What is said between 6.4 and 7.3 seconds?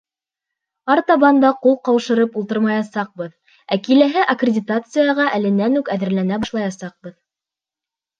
башлаясаҡбыҙ.